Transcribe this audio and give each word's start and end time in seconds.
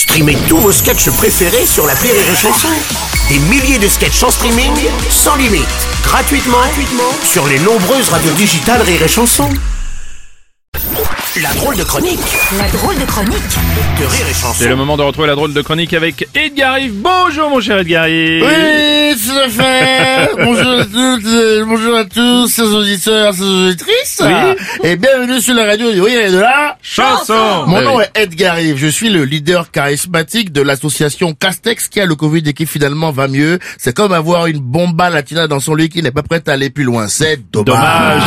Streamez 0.00 0.38
tous 0.48 0.56
vos 0.56 0.72
sketchs 0.72 1.10
préférés 1.10 1.66
sur 1.66 1.86
la 1.86 1.92
Rire 1.92 2.14
et 2.14 2.34
Chanson. 2.34 2.68
Des 3.28 3.38
milliers 3.38 3.78
de 3.78 3.86
sketchs 3.86 4.22
en 4.22 4.30
streaming, 4.30 4.72
sans 5.10 5.36
limite, 5.36 5.68
gratuitement, 6.02 6.56
gratuitement 6.56 7.12
sur 7.22 7.46
les 7.46 7.58
nombreuses 7.58 8.08
radios 8.08 8.32
digitales 8.32 8.80
Rire 8.80 9.02
et 9.02 9.08
Chanson. 9.08 9.50
La 11.42 11.52
drôle 11.52 11.76
de 11.76 11.84
chronique 11.84 12.18
La 12.58 12.68
drôle 12.70 12.98
de 12.98 13.04
chronique 13.04 13.36
de 14.00 14.06
Rire 14.06 14.26
et 14.28 14.32
Chanson. 14.32 14.54
C'est 14.58 14.68
le 14.68 14.76
moment 14.76 14.96
de 14.96 15.02
retrouver 15.02 15.28
la 15.28 15.34
drôle 15.34 15.52
de 15.52 15.60
chronique 15.60 15.92
avec 15.92 16.26
Edgar 16.34 16.78
Yves. 16.78 16.94
Bonjour 16.94 17.50
mon 17.50 17.60
cher 17.60 17.78
Edgar 17.78 18.08
Yves. 18.08 18.42
Oui, 18.42 19.16
tout 19.22 19.38
à 19.38 19.48
fait. 19.50 20.30
bonjour 20.42 20.80
à 20.80 20.84
toutes, 20.86 21.26
euh, 21.26 21.64
bonjour 21.66 21.94
à 21.94 22.04
tous, 22.06 22.20
chers 22.48 22.66
auditeurs, 22.66 23.34
chers 23.34 23.44
auditrices. 23.46 24.22
Et 24.82 24.96
bienvenue 24.96 25.40
sur 25.40 25.54
la 25.54 25.64
radio 25.64 25.92
du 25.92 26.00
Oui 26.00 26.12
et 26.14 26.30
de 26.30 26.38
la 26.38 26.76
Chanson. 26.82 27.64
Mon 27.66 27.82
nom 27.82 28.00
est 28.00 28.10
Edgar 28.14 28.58
Yves. 28.60 28.76
Je 28.78 28.86
suis 28.86 29.10
le 29.10 29.24
leader 29.24 29.70
charismatique 29.70 30.52
de 30.52 30.62
l'association 30.62 31.34
Castex 31.34 31.88
qui 31.88 32.00
a 32.00 32.06
le 32.06 32.14
Covid 32.14 32.42
et 32.46 32.52
qui 32.52 32.66
finalement 32.66 33.10
va 33.10 33.28
mieux. 33.28 33.58
C'est 33.78 33.94
comme 33.94 34.12
avoir 34.12 34.46
une 34.46 34.58
bomba 34.60 35.10
latina 35.10 35.46
dans 35.46 35.60
son 35.60 35.74
lit 35.74 35.88
qui 35.88 36.02
n'est 36.02 36.10
pas 36.10 36.22
prête 36.22 36.48
à 36.48 36.52
aller 36.52 36.70
plus 36.70 36.84
loin. 36.84 37.08
C'est 37.08 37.40
dommage. 37.52 38.22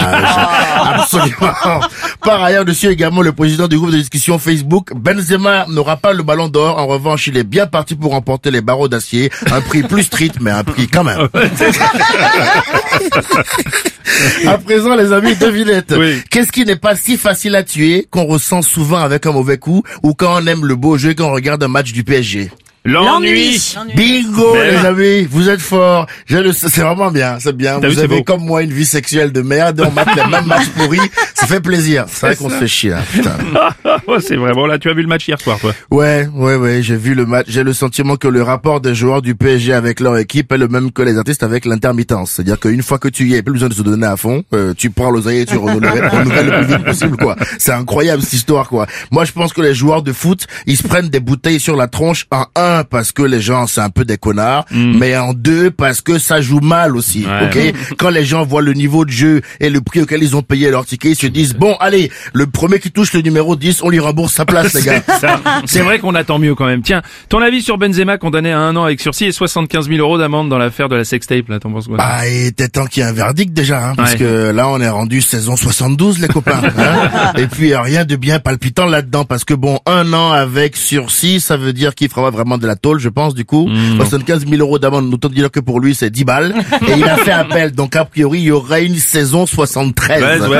Par 2.24 2.44
ailleurs, 2.44 2.66
je 2.68 2.74
suis 2.74 2.88
également 2.88 3.22
le 3.22 3.32
président 3.32 3.68
du 3.68 3.78
groupe 3.78 3.92
de 3.92 3.98
discussion 3.98 4.40
Facebook. 4.40 4.90
Benzema 4.96 5.66
n'aura 5.68 5.98
pas 5.98 6.14
le 6.14 6.24
ballon 6.24 6.48
d'or. 6.48 6.78
En 6.78 6.88
revanche, 6.88 7.28
il 7.28 7.38
est 7.38 7.44
bien 7.44 7.68
parti 7.68 7.96
pour 7.96 8.12
remporter 8.12 8.52
les 8.52 8.62
barreaux 8.62 8.88
d'acier. 8.88 9.32
Un 9.52 9.62
prix 9.62 9.84
plus 9.84 10.04
street, 10.04 10.32
mais 10.42 10.52
un 10.52 10.64
prix 10.64 10.88
quand 10.88 11.04
même. 11.04 11.28
à 14.48 14.58
présent, 14.58 14.96
les 14.96 15.12
amis, 15.12 15.36
devinette. 15.36 15.94
Oui. 15.98 16.22
Qu'est-ce 16.30 16.52
qui 16.52 16.66
n'est 16.66 16.76
pas 16.76 16.96
si 16.96 17.18
facile 17.18 17.56
à 17.56 17.64
tuer 17.64 18.08
qu'on 18.10 18.26
ressent 18.26 18.62
souvent 18.62 19.00
avec 19.00 19.26
un 19.26 19.32
mauvais 19.32 19.58
coup 19.58 19.84
ou 20.02 20.14
quand 20.14 20.42
on 20.42 20.48
aime 20.48 20.66
le 20.66 20.76
beau 20.76 20.98
jeu 20.98 21.14
quand 21.14 21.28
on 21.28 21.34
regarde 21.34 21.64
un 21.64 21.68
match 21.68 21.94
du 21.94 22.04
PSG? 22.04 22.52
L'ennui. 22.86 23.76
Bingo, 23.96 24.54
Mais 24.56 24.72
les 24.72 24.86
amis, 24.86 25.28
vous 25.30 25.48
êtes 25.48 25.62
forts. 25.62 26.06
Je 26.26 26.38
le 26.38 26.52
c'est 26.52 26.82
vraiment 26.82 27.12
bien, 27.12 27.38
c'est 27.40 27.56
bien. 27.56 27.80
Vous 27.80 28.00
avez 28.00 28.18
beau. 28.18 28.24
comme 28.24 28.44
moi 28.44 28.62
une 28.62 28.74
vie 28.74 28.86
sexuelle 28.86 29.32
de 29.32 29.42
merde, 29.42 29.82
on 29.88 29.92
mate 29.92 30.14
les 30.18 30.30
mêmes 30.30 30.46
matchs 30.46 30.68
pourris. 30.76 31.00
Ça 31.34 31.48
fait 31.48 31.62
plaisir. 31.62 32.06
C'est 32.10 32.26
vrai 32.26 32.36
qu'on 32.36 32.50
se 32.50 32.56
fait 32.56 32.68
chier, 32.68 32.92
hein, 32.92 33.04
putain. 33.10 33.38
C'est 34.20 34.36
vrai. 34.36 34.54
Bon 34.54 34.66
là, 34.66 34.80
tu 34.80 34.90
as 34.90 34.94
vu 34.94 35.02
le 35.02 35.08
match 35.08 35.28
hier 35.28 35.40
soir, 35.40 35.60
toi. 35.60 35.72
Ouais, 35.92 36.28
ouais, 36.34 36.56
ouais, 36.56 36.82
j'ai 36.82 36.98
vu 36.98 37.16
le 37.16 37.26
match. 37.26 37.46
J'ai 37.48 37.64
le 37.64 37.72
sentiment 37.72 38.18
que 38.18 38.28
le 38.28 38.44
rapport 38.44 38.82
des 38.82 38.94
joueurs 38.94 39.22
du 39.22 39.34
PSG 39.34 39.72
avec 39.74 40.02
leur 40.02 40.18
équipe 40.18 40.52
est 40.52 40.58
le 40.58 40.68
même 40.68 40.92
que 40.92 41.02
les 41.02 41.18
artistes 41.18 41.44
avec 41.44 41.66
l'intermittence. 41.66 42.32
C'est-à-dire 42.32 42.60
qu'une 42.60 42.84
fois 42.84 43.00
que 43.00 43.08
tu 43.08 43.28
y 43.28 43.36
es, 43.36 43.42
plus 43.42 43.54
besoin 43.54 43.70
de 43.70 43.74
se 43.74 43.82
donner 43.82 44.08
à 44.08 44.18
fond. 44.18 44.44
Euh, 44.54 44.74
tu 44.76 44.90
prends 44.90 45.10
l'oseille 45.10 45.40
et 45.40 45.46
tu 45.46 45.56
renouvelles, 45.56 46.08
renouvelles 46.08 46.48
le 46.48 46.66
plus 46.66 46.76
vite 46.76 46.86
possible, 46.86 47.18
quoi. 47.18 47.38
C'est 47.60 47.72
incroyable 47.72 48.22
cette 48.24 48.34
histoire, 48.34 48.68
quoi. 48.68 48.88
Moi, 49.10 49.24
je 49.24 49.32
pense 49.32 49.54
que 49.54 49.62
les 49.62 49.74
joueurs 49.74 50.04
de 50.04 50.12
foot, 50.12 50.48
ils 50.66 50.78
se 50.78 50.84
prennent 50.84 51.10
des 51.10 51.22
bouteilles 51.22 51.62
sur 51.62 51.78
la 51.78 51.88
tronche 51.88 52.28
en 52.32 52.46
un 52.56 52.73
parce 52.84 53.12
que 53.12 53.22
les 53.22 53.42
gens 53.42 53.68
c'est 53.68 53.82
un 53.82 53.90
peu 53.90 54.06
des 54.06 54.18
connards, 54.18 54.66
mais 54.72 55.16
en 55.18 55.34
deux 55.34 55.70
parce 55.72 56.02
que 56.02 56.18
ça 56.18 56.42
joue 56.42 56.60
mal 56.62 56.96
aussi. 56.98 57.26
Ouais. 57.26 57.46
Ok? 57.74 57.96
Quand 57.98 58.10
les 58.10 58.26
gens 58.26 58.44
voient 58.46 58.62
le 58.62 58.74
niveau 58.74 59.06
de 59.06 59.12
jeu 59.12 59.42
et 59.60 59.70
le 59.70 59.82
prix 59.82 60.02
auquel 60.02 60.24
ils 60.24 60.36
ont 60.36 60.42
payé 60.42 60.72
leur 60.72 60.86
ticket, 60.86 61.12
ils 61.12 61.16
se 61.16 61.28
disent 61.28 61.54
bon, 61.54 61.76
allez, 61.80 62.12
le 62.34 62.48
premier 62.48 62.80
qui 62.80 62.92
touche 62.92 63.14
le 63.14 63.22
numéro 63.22 63.56
10, 63.56 63.84
on 63.84 63.90
lui 63.90 64.00
rembourse 64.00 64.34
sa 64.34 64.46
place, 64.46 64.74
les 64.76 64.82
gars. 64.82 65.04
C'est 65.66 65.82
vrai 65.82 66.00
qu'on 66.00 66.16
attend 66.16 66.40
mieux 66.40 66.56
quand 66.56 66.66
même. 66.66 66.82
Tiens, 66.82 67.02
ton 67.30 67.42
avis 67.42 67.62
sur 67.62 67.78
Benzema 67.78 68.18
condamné 68.18 68.52
à 68.52 68.60
un 68.60 68.76
an 68.76 68.84
avec 68.86 69.00
sursis 69.02 69.26
et 69.26 69.32
75 69.32 69.88
000 69.90 70.00
euros 70.00 70.18
d'amende 70.18 70.50
dans 70.50 70.58
l'affaire 70.58 70.90
de 70.90 70.96
la 70.96 71.04
sextape, 71.04 71.50
là, 71.50 71.60
t'en 71.60 71.72
penses 71.72 71.88
quoi? 71.88 71.98
Bah, 71.98 72.28
il 72.28 72.48
était 72.48 72.68
temps 72.70 72.86
qu'il 72.86 73.04
y 73.04 73.06
ait 73.06 73.10
un 73.10 73.14
verdict 73.14 73.54
déjà, 73.54 73.90
hein, 73.90 73.94
parce 73.96 74.14
Ouais. 74.14 74.18
que 74.20 74.52
là, 74.52 74.68
on 74.70 74.80
est 74.80 74.90
rendu 74.90 75.22
saison 75.22 75.56
72, 75.56 76.20
les 76.20 76.28
copains. 76.28 76.62
hein. 76.78 77.32
Et 77.38 77.48
puis, 77.48 77.76
rien 77.76 78.06
de 78.06 78.16
bien 78.16 78.40
palpitant 78.40 78.86
là-dedans, 78.86 79.26
parce 79.26 79.44
que 79.44 79.54
bon, 79.54 79.80
un 79.86 80.14
an 80.14 80.32
avec 80.32 80.76
sursis, 80.78 81.40
ça 81.42 81.58
veut 81.58 81.74
dire 81.74 81.96
qu'il 81.96 82.10
fera 82.10 82.30
vraiment 82.30 82.58
de 82.64 82.68
la 82.68 82.76
tôle, 82.76 83.00
je 83.00 83.10
pense, 83.10 83.36
du 83.36 83.46
coup. 83.46 83.68
Mm, 83.68 83.98
75 83.98 84.48
000 84.48 84.62
euros 84.62 84.80
d'amende, 84.80 85.14
autant 85.14 85.30
dire 85.30 85.52
que 85.52 85.60
pour 85.60 85.80
lui, 85.80 85.94
c'est 85.94 86.10
10 86.10 86.26
balles. 86.26 86.56
Et 86.88 86.94
il 86.98 87.04
a 87.04 87.18
fait 87.18 87.32
appel, 87.32 87.72
donc 87.72 87.96
a 87.96 88.06
priori, 88.06 88.40
il 88.40 88.46
y 88.46 88.52
aurait 88.52 88.86
une 88.86 88.96
saison 88.96 89.46
73. 89.46 90.42
Ouais, 90.42 90.48
ouais, 90.48 90.58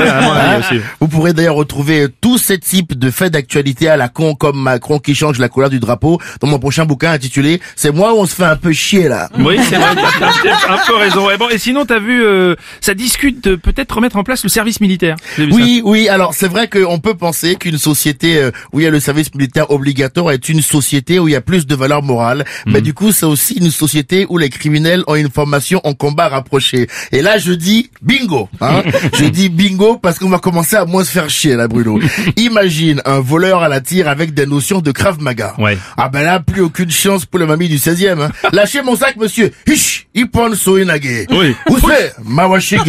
aussi. 0.58 0.80
Vous 1.00 1.08
pourrez 1.08 1.32
d'ailleurs 1.32 1.56
retrouver 1.56 2.06
tous 2.20 2.38
ces 2.38 2.58
types 2.58 2.96
de 2.96 3.10
faits 3.10 3.32
d'actualité 3.32 3.88
à 3.88 3.96
la 3.96 4.08
con 4.08 4.34
comme 4.34 4.60
Macron 4.60 4.98
qui 4.98 5.14
change 5.14 5.38
la 5.38 5.48
couleur 5.48 5.70
du 5.70 5.80
drapeau 5.80 6.20
dans 6.40 6.48
mon 6.48 6.58
prochain 6.58 6.84
bouquin 6.84 7.12
intitulé 7.12 7.60
C'est 7.76 7.92
moi 7.92 8.14
où 8.14 8.18
on 8.18 8.26
se 8.26 8.34
fait 8.34 8.44
un 8.44 8.56
peu 8.56 8.72
chier 8.72 9.08
là. 9.08 9.28
Oui, 9.38 9.58
c'est 9.68 9.76
vrai, 9.76 9.94
t'as 10.20 10.74
un 10.74 10.78
peu 10.86 10.96
raison. 10.96 11.26
Ouais, 11.26 11.36
bon, 11.36 11.48
et 11.48 11.58
sinon, 11.58 11.84
t'as 11.84 11.98
vu, 11.98 12.24
euh, 12.24 12.54
ça 12.80 12.94
discute 12.94 13.42
de 13.44 13.56
peut-être 13.56 13.94
remettre 13.96 14.16
en 14.16 14.24
place 14.24 14.42
le 14.42 14.48
service 14.48 14.80
militaire. 14.80 15.16
Oui, 15.38 15.82
oui. 15.84 16.08
Alors 16.08 16.34
c'est 16.34 16.48
vrai 16.48 16.68
qu'on 16.68 16.98
peut 16.98 17.14
penser 17.14 17.56
qu'une 17.56 17.78
société 17.78 18.38
euh, 18.38 18.50
où 18.72 18.80
il 18.80 18.84
y 18.84 18.86
a 18.86 18.90
le 18.90 19.00
service 19.00 19.34
militaire 19.34 19.70
obligatoire 19.70 20.32
est 20.32 20.48
une 20.48 20.60
société 20.60 21.18
où 21.18 21.28
il 21.28 21.32
y 21.32 21.36
a 21.36 21.40
plus 21.40 21.66
de 21.66 21.74
valeur 21.74 21.93
morale. 22.02 22.44
Mais 22.66 22.80
du 22.80 22.94
coup, 22.94 23.12
c'est 23.12 23.26
aussi 23.26 23.54
une 23.54 23.70
société 23.70 24.26
où 24.28 24.38
les 24.38 24.48
criminels 24.48 25.02
ont 25.06 25.14
une 25.14 25.30
formation 25.30 25.80
en 25.84 25.94
combat 25.94 26.28
rapproché. 26.28 26.88
Et 27.12 27.22
là, 27.22 27.38
je 27.38 27.52
dis 27.52 27.90
bingo. 28.02 28.48
Hein 28.60 28.82
je 29.18 29.24
dis 29.24 29.48
bingo 29.48 29.98
parce 29.98 30.18
qu'on 30.18 30.28
va 30.28 30.38
commencer 30.38 30.76
à 30.76 30.84
moins 30.84 31.04
se 31.04 31.10
faire 31.10 31.30
chier 31.30 31.56
là, 31.56 31.68
Bruno. 31.68 31.98
Imagine 32.36 33.00
un 33.04 33.20
voleur 33.20 33.62
à 33.62 33.68
la 33.68 33.80
tire 33.80 34.08
avec 34.08 34.34
des 34.34 34.46
notions 34.46 34.80
de 34.80 34.90
Krav 34.90 35.20
Maga. 35.20 35.54
Ouais. 35.58 35.78
Ah 35.96 36.08
ben 36.08 36.22
là, 36.22 36.40
plus 36.40 36.62
aucune 36.62 36.90
chance 36.90 37.24
pour 37.26 37.38
le 37.38 37.46
mamie 37.46 37.68
du 37.68 37.76
16e. 37.76 38.20
Hein. 38.20 38.30
Lâchez 38.52 38.82
mon 38.82 38.96
sac, 38.96 39.16
monsieur. 39.16 39.52
Hish, 39.66 40.06
Ippon 40.14 40.54
Soinage. 40.54 41.26
Oui. 41.30 41.54
Où 41.68 41.78
c'est? 41.78 42.14
Mawashige. 42.24 42.80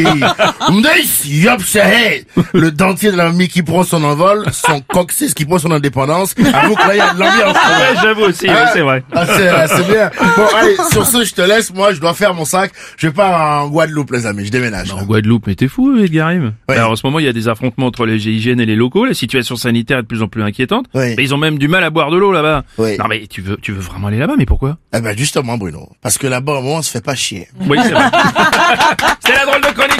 Mdeis, 0.71 1.25
yop 1.25 1.61
sehe. 1.61 2.25
Le 2.53 2.71
dentier 2.71 3.11
de 3.11 3.17
la 3.17 3.25
mamie 3.25 3.47
qui 3.47 3.61
prend 3.63 3.83
son 3.83 4.03
envol, 4.03 4.45
son 4.51 4.81
coccyx 4.81 5.33
qui 5.33 5.45
prend 5.45 5.59
son 5.59 5.71
indépendance. 5.71 6.35
A 6.37 6.67
de 7.13 7.19
l'ambiance. 7.19 7.55
Ouais, 7.55 7.95
j'avoue 8.01 8.21
aussi, 8.23 8.49
Hein 8.49 8.69
c'est 8.73 8.81
vrai. 8.81 8.94
Ah, 9.13 9.25
c'est, 9.25 9.47
ah, 9.47 9.67
c'est 9.67 9.87
bien. 9.87 10.11
Bon, 10.37 10.45
allez, 10.55 10.75
sur 10.91 11.05
ce, 11.05 11.23
je 11.23 11.33
te 11.33 11.41
laisse. 11.41 11.73
Moi, 11.73 11.93
je 11.93 11.99
dois 11.99 12.13
faire 12.13 12.33
mon 12.33 12.45
sac. 12.45 12.71
Je 12.97 13.09
pars 13.09 13.63
en 13.63 13.67
Guadeloupe, 13.67 14.11
les 14.11 14.25
amis. 14.25 14.45
Je 14.45 14.51
déménage. 14.51 14.91
En 14.91 15.03
Guadeloupe, 15.03 15.47
mais 15.47 15.55
t'es 15.55 15.67
fou, 15.67 15.97
Edgar 15.97 16.33
Yves. 16.33 16.53
Ouais. 16.69 16.75
Alors, 16.75 16.91
en 16.91 16.95
ce 16.95 17.05
moment, 17.05 17.19
il 17.19 17.25
y 17.25 17.29
a 17.29 17.33
des 17.33 17.47
affrontements 17.47 17.87
entre 17.87 18.05
les 18.05 18.19
GIGN 18.19 18.59
et 18.59 18.65
les 18.65 18.75
locaux. 18.75 19.05
La 19.05 19.13
situation 19.13 19.55
sanitaire 19.55 19.99
est 19.99 20.03
de 20.03 20.07
plus 20.07 20.21
en 20.21 20.27
plus 20.27 20.43
inquiétante. 20.43 20.85
Mais 20.93 21.15
ils 21.17 21.33
ont 21.33 21.37
même 21.37 21.57
du 21.57 21.67
mal 21.67 21.83
à 21.83 21.89
boire 21.89 22.11
de 22.11 22.17
l'eau 22.17 22.31
là-bas. 22.31 22.63
Ouais. 22.77 22.97
Non, 22.97 23.05
mais 23.07 23.27
tu 23.27 23.41
veux, 23.41 23.57
tu 23.61 23.71
veux 23.71 23.81
vraiment 23.81 24.07
aller 24.07 24.19
là-bas, 24.19 24.35
mais 24.37 24.45
pourquoi? 24.45 24.77
Eh 24.95 25.01
ben, 25.01 25.17
justement, 25.17 25.57
Bruno. 25.57 25.89
Parce 26.01 26.17
que 26.17 26.27
là-bas, 26.27 26.53
au 26.53 26.61
moins, 26.61 26.79
on 26.79 26.81
se 26.81 26.91
fait 26.91 27.03
pas 27.03 27.15
chier. 27.15 27.47
Oui, 27.67 27.77
c'est 27.81 27.91
vrai. 27.91 28.03
c'est 29.19 29.33
la 29.33 29.45
drôle 29.45 29.61
de 29.61 29.73
chronique 29.73 29.95